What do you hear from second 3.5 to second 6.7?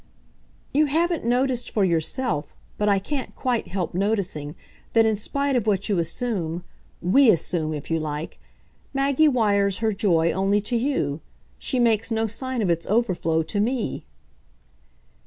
help noticing, that in spite of what you assume